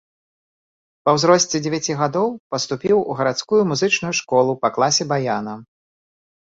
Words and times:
Ва 1.09 1.13
ўзросце 1.17 1.61
дзевяці 1.65 1.97
гадоў 2.01 2.27
паступіў 2.57 2.97
у 3.09 3.19
гарадскую 3.21 3.61
музычную 3.75 4.13
школу 4.23 4.59
па 4.67 4.75
класе 4.81 5.03
баяна. 5.15 5.53